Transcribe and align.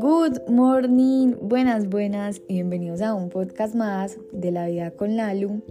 Good 0.00 0.48
morning, 0.48 1.34
buenas, 1.40 1.88
buenas 1.88 2.42
y 2.48 2.54
bienvenidos 2.54 3.00
a 3.02 3.14
un 3.14 3.28
podcast 3.28 3.76
más 3.76 4.18
de 4.32 4.50
la 4.50 4.66
vida 4.66 4.90
con 4.90 5.16
Lalu. 5.16 5.62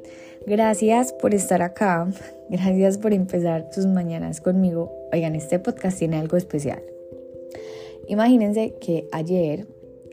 Gracias 0.48 1.12
por 1.12 1.34
estar 1.34 1.62
acá, 1.62 2.08
gracias 2.50 2.98
por 2.98 3.12
empezar 3.12 3.70
tus 3.72 3.86
mañanas 3.86 4.40
conmigo. 4.40 4.90
Oigan, 5.12 5.36
este 5.36 5.60
podcast 5.60 6.00
tiene 6.00 6.18
algo 6.18 6.38
especial. 6.38 6.82
Imagínense 8.08 8.76
que 8.80 9.10
ayer 9.12 9.68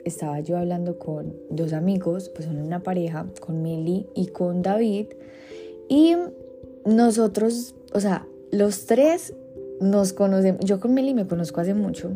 estaba 0.05 0.41
yo 0.41 0.59
hablando 0.59 0.98
con 0.98 1.37
dos 1.48 1.75
amigos, 1.75 2.29
pues 2.30 2.46
son 2.46 2.61
una 2.61 2.82
pareja, 2.82 3.29
con 3.39 3.62
Meli 3.62 4.09
y 4.16 4.27
con 4.29 4.62
David, 4.62 5.07
y 5.89 6.16
nosotros, 6.84 7.77
o 7.93 8.00
sea, 8.00 8.27
los 8.50 8.87
tres 8.87 9.34
nos 9.80 10.12
conocemos, 10.12 10.64
yo 10.64 10.80
con 10.80 10.94
Meli 10.94 11.14
me 11.14 11.27
conozco 11.27 11.60
hace 11.60 11.74
mucho, 11.74 12.10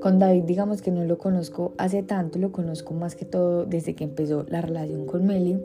con 0.00 0.18
David 0.18 0.44
digamos 0.44 0.82
que 0.82 0.90
no 0.90 1.04
lo 1.04 1.18
conozco 1.18 1.74
hace 1.78 2.02
tanto, 2.02 2.38
lo 2.38 2.52
conozco 2.52 2.94
más 2.94 3.16
que 3.16 3.24
todo 3.24 3.64
desde 3.64 3.94
que 3.94 4.04
empezó 4.04 4.44
la 4.48 4.60
relación 4.60 5.06
con 5.06 5.26
Meli, 5.26 5.60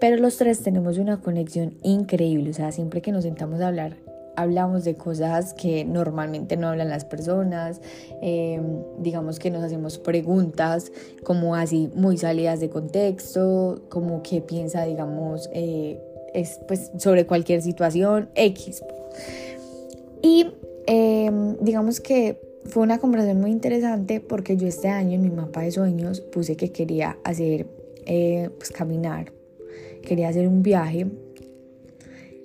pero 0.00 0.16
los 0.16 0.36
tres 0.36 0.62
tenemos 0.62 0.98
una 0.98 1.20
conexión 1.20 1.74
increíble, 1.82 2.50
o 2.50 2.54
sea, 2.54 2.72
siempre 2.72 3.00
que 3.00 3.12
nos 3.12 3.24
sentamos 3.24 3.60
a 3.60 3.68
hablar, 3.68 3.96
hablamos 4.36 4.84
de 4.84 4.96
cosas 4.96 5.54
que 5.54 5.84
normalmente 5.84 6.56
no 6.56 6.68
hablan 6.68 6.88
las 6.88 7.04
personas, 7.04 7.80
em, 8.22 8.82
digamos 8.98 9.38
que 9.38 9.50
nos 9.50 9.62
hacemos 9.62 9.98
preguntas 9.98 10.92
como 11.24 11.54
así 11.54 11.90
muy 11.94 12.16
salidas 12.16 12.60
de 12.60 12.70
contexto, 12.70 13.82
como 13.88 14.22
qué 14.22 14.40
piensa, 14.40 14.84
digamos, 14.84 15.48
eh, 15.52 16.00
es 16.34 16.60
pues 16.66 16.90
sobre 16.98 17.26
cualquier 17.26 17.62
situación 17.62 18.30
X. 18.34 18.82
Digamos 21.60 22.00
que 22.00 22.40
fue 22.64 22.82
una 22.82 22.98
conversación 22.98 23.40
muy 23.40 23.50
interesante 23.50 24.20
porque 24.20 24.56
yo 24.56 24.66
este 24.66 24.88
año 24.88 25.14
en 25.14 25.22
mi 25.22 25.30
mapa 25.30 25.62
de 25.62 25.70
sueños 25.70 26.20
puse 26.20 26.56
que 26.56 26.72
quería 26.72 27.18
hacer, 27.24 27.66
eh, 28.06 28.50
pues 28.56 28.70
caminar, 28.70 29.32
quería 30.02 30.28
hacer 30.28 30.48
un 30.48 30.62
viaje. 30.62 31.06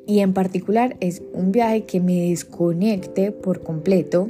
Y 0.08 0.20
en 0.20 0.34
particular 0.34 0.98
es 1.00 1.22
un 1.34 1.52
viaje 1.52 1.86
que 1.86 2.00
me 2.00 2.30
desconecte 2.30 3.32
por 3.32 3.62
completo. 3.64 4.28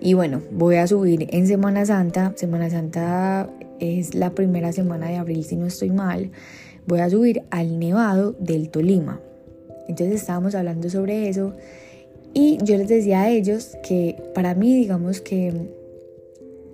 Y 0.00 0.14
bueno, 0.14 0.42
voy 0.50 0.76
a 0.76 0.86
subir 0.86 1.28
en 1.30 1.46
Semana 1.46 1.86
Santa, 1.86 2.32
Semana 2.36 2.68
Santa 2.68 3.48
es 3.80 4.14
la 4.14 4.30
primera 4.34 4.72
semana 4.72 5.08
de 5.08 5.16
abril 5.16 5.44
si 5.44 5.56
no 5.56 5.66
estoy 5.66 5.90
mal, 5.90 6.30
voy 6.86 7.00
a 7.00 7.10
subir 7.10 7.42
al 7.50 7.78
Nevado 7.78 8.32
del 8.32 8.70
Tolima. 8.70 9.20
Entonces 9.88 10.20
estábamos 10.20 10.54
hablando 10.54 10.88
sobre 10.88 11.28
eso 11.28 11.54
y 12.34 12.58
yo 12.64 12.76
les 12.76 12.88
decía 12.88 13.22
a 13.22 13.30
ellos 13.30 13.76
que 13.82 14.16
para 14.34 14.54
mí, 14.54 14.74
digamos 14.74 15.20
que 15.20 15.52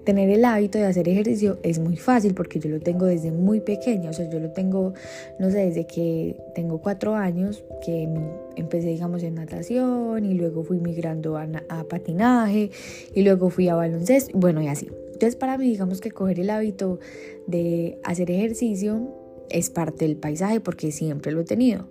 tener 0.04 0.30
el 0.30 0.44
hábito 0.44 0.78
de 0.78 0.86
hacer 0.86 1.08
ejercicio 1.08 1.58
es 1.62 1.78
muy 1.78 1.96
fácil 1.96 2.34
porque 2.34 2.58
yo 2.58 2.70
lo 2.70 2.80
tengo 2.80 3.06
desde 3.06 3.30
muy 3.30 3.60
pequeña, 3.60 4.10
o 4.10 4.12
sea, 4.12 4.28
yo 4.30 4.40
lo 4.40 4.50
tengo, 4.50 4.94
no 5.38 5.50
sé, 5.50 5.66
desde 5.66 5.86
que 5.86 6.36
tengo 6.54 6.80
cuatro 6.80 7.14
años, 7.14 7.62
que 7.84 8.08
empecé, 8.56 8.88
digamos, 8.88 9.22
en 9.22 9.34
natación 9.34 10.24
y 10.24 10.34
luego 10.34 10.64
fui 10.64 10.78
migrando 10.78 11.36
a, 11.36 11.46
patinaje 11.88 12.70
y 13.14 13.22
luego 13.22 13.50
fui 13.50 13.68
a 13.68 13.74
baloncesto, 13.74 14.36
bueno, 14.36 14.62
y 14.62 14.68
así. 14.68 14.88
Entonces, 15.12 15.36
para 15.36 15.58
mí, 15.58 15.66
digamos 15.66 16.00
que 16.00 16.10
coger 16.10 16.40
el 16.40 16.50
hábito 16.50 16.98
de 17.46 17.98
hacer 18.02 18.30
ejercicio 18.30 19.14
es 19.50 19.68
parte 19.68 20.06
del 20.06 20.16
paisaje 20.16 20.60
porque 20.60 20.90
siempre 20.92 21.32
lo 21.32 21.42
he 21.42 21.44
tenido, 21.44 21.88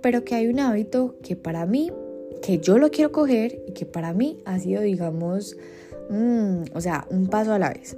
pero 0.00 0.24
que 0.24 0.36
hay 0.36 0.46
un 0.46 0.60
hábito 0.60 1.16
que 1.22 1.34
para 1.34 1.66
mí 1.66 1.90
que 2.40 2.58
yo 2.58 2.78
lo 2.78 2.90
quiero 2.90 3.12
coger 3.12 3.62
y 3.66 3.72
que 3.72 3.86
para 3.86 4.12
mí 4.12 4.38
ha 4.44 4.58
sido, 4.58 4.82
digamos, 4.82 5.56
mm, 6.10 6.62
o 6.74 6.80
sea, 6.80 7.06
un 7.10 7.28
paso 7.28 7.52
a 7.52 7.58
la 7.58 7.70
vez, 7.70 7.96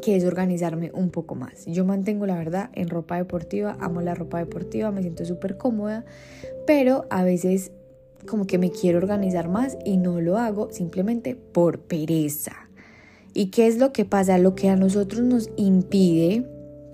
que 0.00 0.16
es 0.16 0.24
organizarme 0.24 0.90
un 0.94 1.10
poco 1.10 1.34
más. 1.34 1.64
Yo 1.66 1.84
mantengo 1.84 2.26
la 2.26 2.36
verdad 2.36 2.70
en 2.74 2.88
ropa 2.88 3.16
deportiva, 3.16 3.76
amo 3.80 4.00
la 4.00 4.14
ropa 4.14 4.38
deportiva, 4.38 4.90
me 4.90 5.02
siento 5.02 5.24
súper 5.24 5.56
cómoda, 5.56 6.04
pero 6.66 7.06
a 7.10 7.24
veces 7.24 7.70
como 8.26 8.46
que 8.46 8.58
me 8.58 8.70
quiero 8.70 8.98
organizar 8.98 9.48
más 9.48 9.76
y 9.84 9.96
no 9.96 10.20
lo 10.20 10.38
hago 10.38 10.70
simplemente 10.70 11.34
por 11.34 11.80
pereza. 11.80 12.52
¿Y 13.34 13.46
qué 13.46 13.66
es 13.66 13.78
lo 13.78 13.92
que 13.92 14.04
pasa? 14.04 14.38
Lo 14.38 14.54
que 14.54 14.68
a 14.68 14.76
nosotros 14.76 15.22
nos 15.22 15.50
impide 15.56 16.46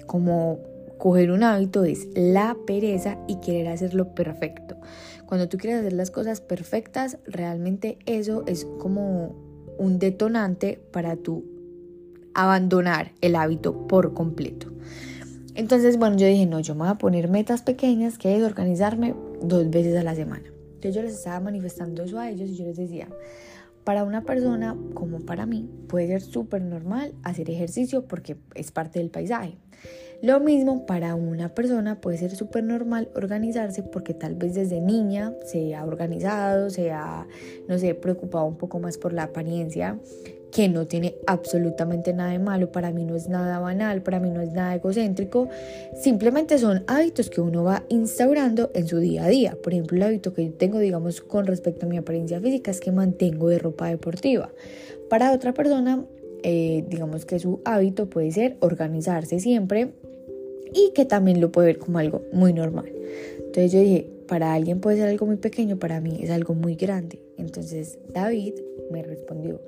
como 0.06 0.60
coger 0.98 1.30
un 1.30 1.42
hábito 1.42 1.84
es 1.84 2.08
la 2.14 2.56
pereza 2.66 3.18
y 3.26 3.40
querer 3.40 3.68
hacerlo 3.68 4.14
perfecto. 4.14 4.76
Cuando 5.26 5.48
tú 5.48 5.58
quieres 5.58 5.80
hacer 5.80 5.92
las 5.92 6.10
cosas 6.10 6.40
perfectas, 6.40 7.18
realmente 7.26 7.98
eso 8.06 8.44
es 8.46 8.64
como 8.78 9.34
un 9.78 9.98
detonante 9.98 10.82
para 10.92 11.16
tú 11.16 11.44
abandonar 12.34 13.12
el 13.20 13.36
hábito 13.36 13.86
por 13.86 14.14
completo. 14.14 14.72
Entonces, 15.54 15.98
bueno, 15.98 16.16
yo 16.16 16.26
dije, 16.26 16.46
no, 16.46 16.60
yo 16.60 16.74
me 16.74 16.80
voy 16.80 16.88
a 16.88 16.94
poner 16.94 17.28
metas 17.28 17.62
pequeñas, 17.62 18.16
que 18.16 18.36
es 18.36 18.44
organizarme 18.44 19.14
dos 19.42 19.68
veces 19.70 19.96
a 19.96 20.04
la 20.04 20.14
semana. 20.14 20.44
Entonces 20.74 20.94
yo 20.94 21.02
les 21.02 21.14
estaba 21.14 21.40
manifestando 21.40 22.04
eso 22.04 22.20
a 22.20 22.30
ellos 22.30 22.48
y 22.48 22.56
yo 22.56 22.64
les 22.64 22.76
decía, 22.76 23.08
para 23.82 24.04
una 24.04 24.22
persona 24.22 24.76
como 24.94 25.20
para 25.20 25.46
mí 25.46 25.68
puede 25.88 26.06
ser 26.06 26.20
súper 26.20 26.62
normal 26.62 27.14
hacer 27.24 27.50
ejercicio 27.50 28.04
porque 28.06 28.36
es 28.54 28.70
parte 28.70 29.00
del 29.00 29.10
paisaje. 29.10 29.58
Lo 30.20 30.40
mismo 30.40 30.84
para 30.84 31.14
una 31.14 31.54
persona 31.54 32.00
puede 32.00 32.18
ser 32.18 32.34
súper 32.34 32.64
normal 32.64 33.08
organizarse 33.14 33.84
porque 33.84 34.14
tal 34.14 34.34
vez 34.34 34.54
desde 34.54 34.80
niña 34.80 35.32
se 35.46 35.76
ha 35.76 35.84
organizado, 35.84 36.70
se 36.70 36.90
ha, 36.90 37.28
no 37.68 37.78
sé, 37.78 37.94
preocupado 37.94 38.44
un 38.46 38.56
poco 38.56 38.80
más 38.80 38.98
por 38.98 39.12
la 39.12 39.24
apariencia, 39.24 39.96
que 40.50 40.68
no 40.68 40.88
tiene 40.88 41.14
absolutamente 41.28 42.12
nada 42.12 42.32
de 42.32 42.40
malo, 42.40 42.72
para 42.72 42.90
mí 42.90 43.04
no 43.04 43.14
es 43.14 43.28
nada 43.28 43.60
banal, 43.60 44.02
para 44.02 44.18
mí 44.18 44.30
no 44.30 44.40
es 44.40 44.52
nada 44.52 44.74
egocéntrico, 44.74 45.48
simplemente 45.94 46.58
son 46.58 46.82
hábitos 46.88 47.30
que 47.30 47.40
uno 47.40 47.62
va 47.62 47.84
instaurando 47.88 48.72
en 48.74 48.88
su 48.88 48.98
día 48.98 49.24
a 49.24 49.28
día. 49.28 49.56
Por 49.62 49.72
ejemplo, 49.72 49.98
el 49.98 50.02
hábito 50.02 50.32
que 50.34 50.46
yo 50.46 50.52
tengo, 50.52 50.80
digamos, 50.80 51.20
con 51.20 51.46
respecto 51.46 51.86
a 51.86 51.88
mi 51.88 51.96
apariencia 51.96 52.40
física 52.40 52.72
es 52.72 52.80
que 52.80 52.90
mantengo 52.90 53.48
de 53.48 53.60
ropa 53.60 53.86
deportiva. 53.88 54.50
Para 55.08 55.32
otra 55.32 55.54
persona, 55.54 56.04
eh, 56.42 56.84
digamos 56.88 57.24
que 57.24 57.38
su 57.38 57.60
hábito 57.64 58.08
puede 58.08 58.32
ser 58.32 58.56
organizarse 58.60 59.40
siempre 59.40 59.92
y 60.72 60.92
que 60.94 61.04
también 61.04 61.40
lo 61.40 61.50
puede 61.50 61.68
ver 61.68 61.78
como 61.78 61.98
algo 61.98 62.22
muy 62.32 62.52
normal. 62.52 62.92
Entonces 63.38 63.72
yo 63.72 63.80
dije, 63.80 64.10
para 64.26 64.52
alguien 64.52 64.80
puede 64.80 64.98
ser 64.98 65.08
algo 65.08 65.26
muy 65.26 65.36
pequeño, 65.36 65.78
para 65.78 66.00
mí 66.00 66.20
es 66.22 66.30
algo 66.30 66.54
muy 66.54 66.74
grande. 66.74 67.20
Entonces 67.36 67.98
David 68.12 68.54
me 68.90 69.02
respondió, 69.02 69.60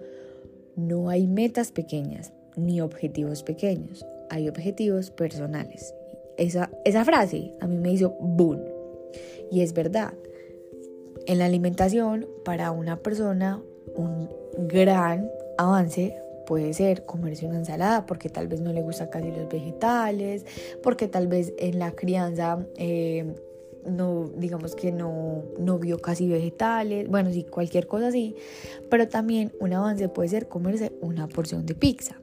no 0.77 1.09
hay 1.09 1.27
metas 1.27 1.73
pequeñas 1.73 2.33
ni 2.57 2.81
objetivos 2.81 3.43
pequeños, 3.43 4.05
hay 4.29 4.49
objetivos 4.49 5.11
personales. 5.11 5.95
Esa, 6.37 6.71
esa 6.85 7.05
frase 7.05 7.53
a 7.61 7.67
mí 7.67 7.77
me 7.77 7.93
hizo 7.93 8.17
boom. 8.21 8.61
Y 9.51 9.63
es 9.63 9.73
verdad, 9.73 10.15
en 11.27 11.39
la 11.39 11.47
alimentación 11.47 12.27
para 12.45 12.71
una 12.71 12.97
persona 12.97 13.63
un 13.95 14.29
gran 14.69 15.31
avance 15.59 16.17
puede 16.51 16.75
ser 16.75 17.05
comerse 17.05 17.47
una 17.47 17.59
ensalada 17.59 18.07
porque 18.07 18.29
tal 18.29 18.49
vez 18.49 18.61
no 18.61 18.73
le 18.73 18.83
gusta 18.83 19.09
casi 19.09 19.31
los 19.31 19.49
vegetales, 19.49 20.45
porque 20.83 21.07
tal 21.07 21.29
vez 21.29 21.55
en 21.59 21.79
la 21.79 21.93
crianza 21.93 22.59
eh, 22.77 23.37
no, 23.87 24.29
digamos 24.37 24.75
que 24.75 24.91
no, 24.91 25.45
no 25.61 25.79
vio 25.79 26.01
casi 26.01 26.27
vegetales, 26.27 27.09
bueno, 27.09 27.33
sí, 27.33 27.45
cualquier 27.45 27.87
cosa 27.87 28.09
así, 28.09 28.35
pero 28.89 29.07
también 29.07 29.53
un 29.61 29.75
avance 29.75 30.09
puede 30.09 30.29
ser 30.29 30.49
comerse 30.49 30.91
una 31.01 31.29
porción 31.29 31.67
de 31.67 31.77
pizza. 31.77 32.17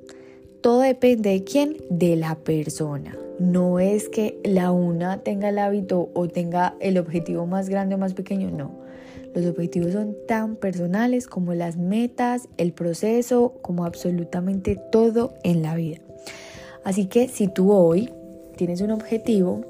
Todo 0.60 0.82
depende 0.82 1.30
de 1.30 1.46
quién, 1.46 1.78
de 1.90 2.18
la 2.18 2.36
persona. 2.36 3.18
No 3.40 3.80
es 3.80 4.10
que 4.10 4.42
la 4.44 4.74
una 4.74 5.24
tenga 5.24 5.48
el 5.48 5.58
hábito 5.58 6.10
o 6.14 6.28
tenga 6.28 6.76
el 6.82 6.98
objetivo 6.98 7.46
más 7.46 7.70
grande 7.70 7.96
o 7.96 7.98
más 7.98 8.14
pequeño, 8.14 8.52
no 8.52 8.87
los 9.34 9.46
objetivos 9.46 9.94
son 9.94 10.16
tan 10.28 10.56
personales 10.56 11.28
como 11.28 11.54
las 11.54 11.78
metas, 11.78 12.48
el 12.58 12.74
proceso, 12.74 13.54
como 13.62 13.86
absolutamente 13.86 14.80
todo 14.92 15.34
en 15.44 15.62
la 15.62 15.76
vida. 15.76 16.00
Así 16.84 17.06
que 17.08 17.28
si 17.28 17.48
tú 17.48 17.72
hoy 17.72 18.10
tienes 18.56 18.82
un 18.82 18.92
objetivo 18.92 19.66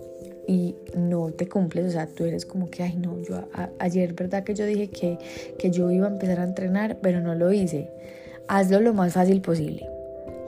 y 0.48 0.76
no 0.96 1.32
te 1.32 1.50
cumples, 1.50 1.88
o 1.88 1.92
sea, 1.92 2.08
tú 2.08 2.24
eres 2.24 2.46
como 2.46 2.70
que, 2.70 2.84
ay 2.84 2.96
no, 2.98 3.22
yo 3.22 3.44
ayer, 3.80 4.14
¿verdad? 4.14 4.44
Que 4.44 4.54
yo 4.54 4.66
dije 4.66 4.90
que, 4.90 5.18
que 5.58 5.72
yo 5.72 5.92
iba 5.92 6.08
a 6.08 6.12
empezar 6.12 6.40
a 6.40 6.44
entrenar, 6.44 7.00
pero 7.02 7.20
no 7.20 7.36
lo 7.36 7.52
hice. 7.52 7.90
Hazlo 8.48 8.80
lo 8.80 8.94
más 8.94 9.14
fácil 9.14 9.42
posible. 9.42 9.97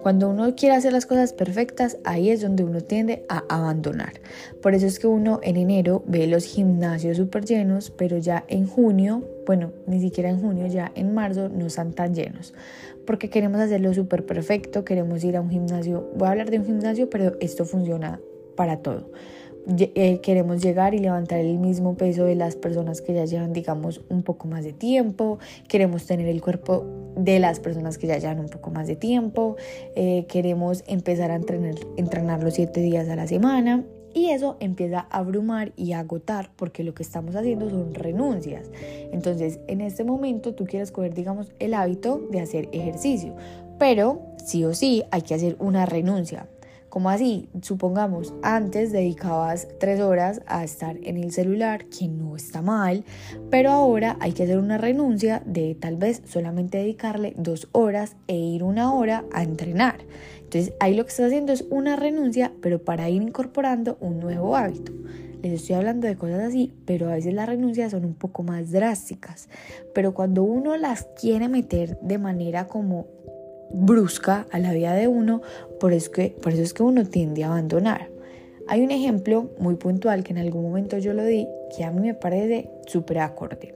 Cuando 0.02 0.30
uno 0.30 0.56
quiere 0.56 0.76
hacer 0.76 0.94
las 0.94 1.06
cosas 1.06 1.34
perfectas, 1.34 1.98
ahí 2.06 2.30
es 2.30 2.42
donde 2.42 2.64
uno 2.64 2.80
tiende 2.80 3.26
a 3.28 3.44
abandonar. 3.50 4.14
Por 4.62 4.74
eso 4.74 4.88
es 4.88 4.98
que 4.98 5.08
uno 5.08 5.42
en 5.44 5.58
enero 5.58 6.04
ve 6.08 6.26
los 6.26 6.46
gimnasios 6.46 7.18
súper 7.18 7.44
llenos, 7.44 7.92
pero 7.92 8.18
ya 8.18 8.46
en 8.48 8.66
junio, 8.66 9.28
bueno, 9.46 9.74
ni 9.88 10.00
siquiera 10.00 10.30
en 10.30 10.40
junio, 10.40 10.68
ya 10.68 10.92
en 10.96 11.14
marzo 11.14 11.50
no 11.50 11.66
están 11.66 11.92
tan 11.92 12.16
llenos. 12.16 12.54
Porque 13.06 13.30
queremos 13.30 13.60
hacerlo 13.60 13.94
súper 13.94 14.26
perfecto, 14.26 14.86
queremos 14.86 15.22
ir 15.26 15.36
a 15.36 15.42
un 15.42 15.50
gimnasio. 15.50 16.10
Voy 16.16 16.28
a 16.28 16.32
hablar 16.32 16.50
de 16.50 16.60
un 16.60 16.66
gimnasio, 16.66 17.10
pero 17.10 17.36
esto 17.42 17.66
funciona 17.66 18.22
para 18.56 18.78
todo. 18.78 19.12
Eh, 19.78 20.20
queremos 20.22 20.62
llegar 20.62 20.94
y 20.94 21.00
levantar 21.00 21.40
el 21.40 21.60
mismo 21.60 21.96
peso 21.96 22.26
de 22.26 22.36
las 22.36 22.56
personas 22.56 23.02
que 23.02 23.14
ya 23.14 23.26
llevan, 23.26 23.54
digamos, 23.54 24.02
un 24.10 24.24
poco 24.24 24.48
más 24.48 24.64
de 24.64 24.74
tiempo, 24.74 25.40
queremos 25.68 26.06
tener 26.06 26.28
el 26.28 26.42
cuerpo 26.42 26.86
de 27.16 27.40
las 27.40 27.60
personas 27.60 27.98
que 27.98 28.08
ya 28.08 28.18
llevan 28.18 28.40
un 28.40 28.50
poco 28.50 28.72
más 28.72 28.88
de 28.88 28.96
tiempo, 28.96 29.58
eh, 29.96 30.26
queremos 30.28 30.84
empezar 30.88 31.32
a 31.32 31.36
entrenar, 31.36 31.76
entrenar 31.98 32.44
los 32.44 32.56
siete 32.56 32.82
días 32.82 33.10
a 33.10 33.16
la 33.16 33.28
semana. 33.28 33.84
Y 34.12 34.32
eso 34.32 34.58
empieza 34.60 35.06
a 35.12 35.20
abrumar 35.20 35.72
y 35.76 35.92
a 35.92 36.00
agotar 36.00 36.50
porque 36.56 36.84
lo 36.84 36.96
que 36.96 37.04
estamos 37.04 37.36
haciendo 37.36 37.70
son 37.70 37.94
renuncias. 37.94 38.72
Entonces, 39.12 39.60
en 39.68 39.82
este 39.82 40.04
momento 40.04 40.56
tú 40.56 40.66
quieres 40.66 40.92
coger, 40.92 41.14
digamos, 41.14 41.52
el 41.60 41.76
hábito 41.76 42.20
de 42.32 42.40
hacer 42.40 42.70
ejercicio, 42.72 43.36
pero 43.78 44.20
sí 44.44 44.66
o 44.66 44.74
sí 44.74 45.04
hay 45.12 45.22
que 45.22 45.36
hacer 45.36 45.56
una 45.60 45.86
renuncia. 45.86 46.48
Como 46.90 47.12
así? 47.12 47.50
Supongamos, 47.62 48.34
antes 48.42 48.92
dedicabas 48.92 49.68
tres 49.80 50.00
horas 50.00 50.42
a 50.48 50.64
estar 50.64 50.98
en 51.04 51.18
el 51.18 51.32
celular, 51.32 51.86
que 51.86 52.08
no 52.08 52.36
está 52.36 52.64
mal, 52.64 53.04
pero 53.52 53.70
ahora 53.70 54.18
hay 54.20 54.32
que 54.32 54.44
hacer 54.44 54.58
una 54.58 54.80
renuncia 54.80 55.44
de 55.46 55.76
tal 55.76 55.98
vez 55.98 56.24
solamente 56.26 56.80
dedicarle 56.80 57.34
dos 57.38 57.70
horas 57.74 58.16
e 58.28 58.36
ir 58.36 58.64
una 58.64 58.92
hora 58.94 59.24
a 59.32 59.44
entrenar. 59.44 60.00
Entonces 60.38 60.74
ahí 60.80 60.96
lo 60.96 61.04
que 61.04 61.12
estás 61.12 61.28
haciendo 61.28 61.54
es 61.54 61.64
una 61.70 61.96
renuncia, 61.96 62.52
pero 62.60 62.84
para 62.84 63.08
ir 63.08 63.22
incorporando 63.22 63.98
un 64.02 64.20
nuevo 64.20 64.56
hábito. 64.56 64.92
Les 65.44 65.54
estoy 65.54 65.76
hablando 65.76 66.08
de 66.08 66.18
cosas 66.18 66.42
así, 66.42 66.74
pero 66.86 67.08
a 67.08 67.14
veces 67.14 67.34
las 67.34 67.48
renuncias 67.48 67.92
son 67.92 68.04
un 68.04 68.16
poco 68.16 68.44
más 68.44 68.72
drásticas. 68.72 69.48
Pero 69.94 70.14
cuando 70.14 70.44
uno 70.44 70.76
las 70.76 71.08
quiere 71.20 71.48
meter 71.48 71.98
de 72.02 72.18
manera 72.18 72.68
como 72.68 73.08
brusca 73.72 74.48
a 74.52 74.60
la 74.60 74.74
vida 74.74 74.94
de 74.94 75.08
uno, 75.08 75.42
por 75.80 75.94
eso, 75.94 76.12
que, 76.12 76.36
por 76.42 76.54
eso 76.54 76.62
es 76.62 76.74
que 76.74 76.84
uno 76.84 77.06
tiende 77.06 77.44
a 77.44 77.48
abandonar. 77.48 78.10
Hay 78.68 78.82
un 78.82 78.92
ejemplo 78.92 79.50
muy 79.58 79.76
puntual 79.76 80.24
que 80.24 80.32
en 80.32 80.40
algún 80.40 80.64
momento 80.64 80.98
yo 80.98 81.14
lo 81.14 81.26
di 81.26 81.48
que 81.76 81.84
a 81.84 81.92
mí 81.92 82.02
me 82.02 82.14
parece 82.14 82.70
súper 82.86 83.20
acorde. 83.20 83.74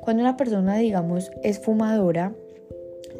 Cuando 0.00 0.22
una 0.22 0.36
persona, 0.36 0.76
digamos, 0.76 1.30
es 1.42 1.58
fumadora, 1.58 2.34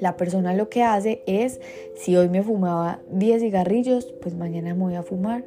la 0.01 0.17
persona 0.17 0.55
lo 0.55 0.69
que 0.69 0.83
hace 0.83 1.23
es, 1.27 1.61
si 1.97 2.17
hoy 2.17 2.29
me 2.29 2.43
fumaba 2.43 3.01
10 3.11 3.43
cigarrillos, 3.43 4.15
pues 4.21 4.35
mañana 4.35 4.75
me 4.75 4.81
voy 4.81 4.95
a 4.95 5.03
fumar 5.03 5.45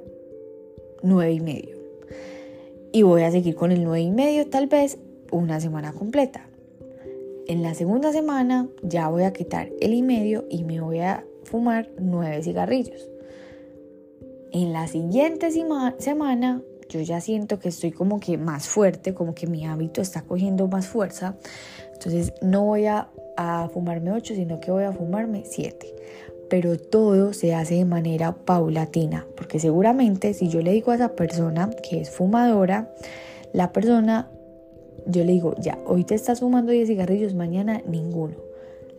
9 1.03 1.31
y 1.31 1.39
medio. 1.39 1.77
Y 2.91 3.03
voy 3.03 3.21
a 3.21 3.31
seguir 3.31 3.55
con 3.55 3.71
el 3.71 3.83
9 3.83 4.01
y 4.01 4.11
medio 4.11 4.49
tal 4.49 4.67
vez 4.67 4.97
una 5.31 5.59
semana 5.59 5.93
completa. 5.93 6.50
En 7.51 7.63
la 7.63 7.73
segunda 7.73 8.13
semana 8.13 8.69
ya 8.81 9.09
voy 9.09 9.23
a 9.23 9.33
quitar 9.33 9.67
el 9.81 9.93
y 9.93 10.03
medio 10.03 10.45
y 10.49 10.63
me 10.63 10.79
voy 10.79 10.99
a 10.99 11.25
fumar 11.43 11.89
nueve 11.99 12.41
cigarrillos. 12.41 13.09
En 14.53 14.71
la 14.71 14.87
siguiente 14.87 15.51
semana 15.51 16.61
yo 16.87 17.01
ya 17.01 17.19
siento 17.19 17.59
que 17.59 17.67
estoy 17.67 17.91
como 17.91 18.21
que 18.21 18.37
más 18.37 18.69
fuerte, 18.69 19.13
como 19.13 19.35
que 19.35 19.47
mi 19.47 19.65
hábito 19.65 19.99
está 19.99 20.21
cogiendo 20.21 20.69
más 20.69 20.87
fuerza. 20.87 21.35
Entonces 21.91 22.31
no 22.41 22.63
voy 22.63 22.85
a, 22.85 23.09
a 23.35 23.67
fumarme 23.67 24.13
ocho, 24.13 24.33
sino 24.33 24.61
que 24.61 24.71
voy 24.71 24.85
a 24.85 24.93
fumarme 24.93 25.43
siete. 25.43 25.93
Pero 26.49 26.77
todo 26.77 27.33
se 27.33 27.53
hace 27.53 27.75
de 27.75 27.83
manera 27.83 28.33
paulatina, 28.33 29.27
porque 29.35 29.59
seguramente 29.59 30.33
si 30.33 30.47
yo 30.47 30.61
le 30.61 30.71
digo 30.71 30.93
a 30.93 30.95
esa 30.95 31.15
persona 31.17 31.69
que 31.69 31.99
es 31.99 32.11
fumadora, 32.11 32.95
la 33.51 33.73
persona 33.73 34.31
yo 35.05 35.23
le 35.23 35.33
digo, 35.33 35.55
ya, 35.59 35.77
hoy 35.85 36.03
te 36.03 36.15
estás 36.15 36.39
fumando 36.39 36.71
10 36.71 36.87
cigarrillos, 36.87 37.33
mañana 37.33 37.81
ninguno. 37.87 38.35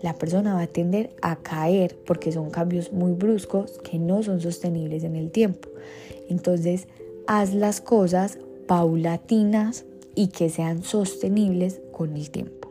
La 0.03 0.15
persona 0.15 0.55
va 0.55 0.63
a 0.63 0.67
tender 0.67 1.11
a 1.23 1.37
caer 1.37 1.97
porque 2.05 2.33
son 2.33 2.51
cambios 2.51 2.93
muy 2.93 3.13
bruscos 3.13 3.79
que 3.85 3.99
no 3.99 4.23
son 4.23 4.41
sostenibles 4.41 5.05
en 5.05 5.15
el 5.15 5.31
tiempo. 5.31 5.69
Entonces, 6.29 6.89
haz 7.27 7.55
las 7.55 7.81
cosas 7.81 8.39
paulatinas 8.67 9.85
y 10.15 10.29
que 10.29 10.51
sean 10.51 10.83
sostenibles 10.83 11.81
con 11.93 12.17
el 12.17 12.31
tiempo. 12.31 12.69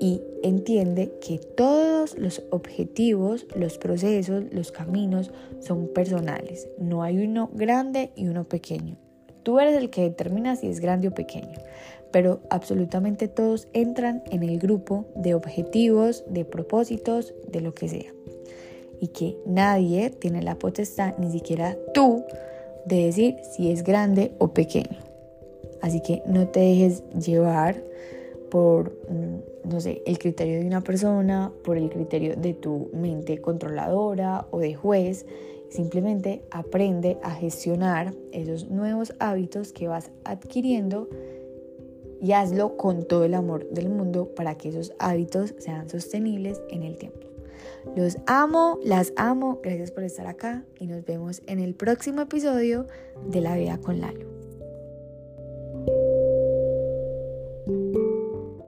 Y 0.00 0.20
entiende 0.42 1.12
que 1.20 1.38
todos 1.38 2.16
los 2.18 2.42
objetivos, 2.50 3.46
los 3.56 3.78
procesos, 3.78 4.44
los 4.52 4.70
caminos 4.70 5.30
son 5.60 5.88
personales. 5.88 6.68
No 6.78 7.02
hay 7.02 7.18
uno 7.18 7.50
grande 7.52 8.10
y 8.14 8.28
uno 8.28 8.44
pequeño. 8.44 8.96
Tú 9.48 9.58
eres 9.60 9.78
el 9.78 9.88
que 9.88 10.02
determina 10.02 10.56
si 10.56 10.66
es 10.66 10.78
grande 10.78 11.08
o 11.08 11.14
pequeño 11.14 11.56
pero 12.10 12.40
absolutamente 12.50 13.28
todos 13.28 13.66
entran 13.72 14.22
en 14.30 14.42
el 14.42 14.58
grupo 14.58 15.06
de 15.14 15.34
objetivos, 15.34 16.22
de 16.28 16.44
propósitos, 16.44 17.34
de 17.50 17.62
lo 17.62 17.74
que 17.74 17.88
sea. 17.88 18.12
Y 19.00 19.08
que 19.08 19.38
nadie 19.46 20.10
tiene 20.10 20.42
la 20.42 20.58
potestad, 20.58 21.16
ni 21.18 21.30
siquiera 21.30 21.78
tú, 21.94 22.24
de 22.84 23.06
decir 23.06 23.36
si 23.54 23.70
es 23.70 23.84
grande 23.84 24.32
o 24.38 24.48
pequeño. 24.48 24.98
Así 25.80 26.02
que 26.02 26.22
no 26.26 26.48
te 26.48 26.60
dejes 26.60 27.02
llevar 27.10 27.82
por, 28.50 28.92
mm, 29.08 29.40
no 29.78 29.82
sé, 29.82 30.02
el 30.06 30.18
criterio 30.18 30.58
de 30.58 30.66
una 30.66 30.80
persona, 30.80 31.52
por 31.62 31.76
el 31.76 31.88
criterio 31.88 32.34
de 32.34 32.52
tu 32.52 32.90
mente 32.92 33.40
controladora 33.40 34.48
o 34.50 34.58
de 34.58 34.74
juez. 34.74 35.24
Simplemente 35.68 36.42
aprende 36.50 37.16
a 37.22 37.30
gestionar 37.30 38.12
esos 38.32 38.68
nuevos 38.70 39.14
hábitos 39.20 39.72
que 39.72 39.86
vas 39.86 40.10
adquiriendo 40.24 41.08
y 42.20 42.32
hazlo 42.32 42.76
con 42.76 43.06
todo 43.06 43.22
el 43.22 43.34
amor 43.34 43.68
del 43.70 43.88
mundo 43.88 44.34
para 44.34 44.56
que 44.56 44.70
esos 44.70 44.92
hábitos 44.98 45.54
sean 45.58 45.88
sostenibles 45.88 46.60
en 46.70 46.82
el 46.82 46.98
tiempo. 46.98 47.20
Los 47.94 48.16
amo, 48.26 48.80
las 48.82 49.12
amo, 49.14 49.60
gracias 49.62 49.92
por 49.92 50.02
estar 50.02 50.26
acá 50.26 50.64
y 50.80 50.88
nos 50.88 51.04
vemos 51.04 51.40
en 51.46 51.60
el 51.60 51.76
próximo 51.76 52.22
episodio 52.22 52.88
de 53.30 53.40
La 53.40 53.54
Vida 53.54 53.78
con 53.78 54.00
Lalo. 54.00 54.37